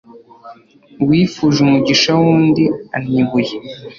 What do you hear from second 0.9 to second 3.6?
uwifuje umugisha w'undi annya ibuye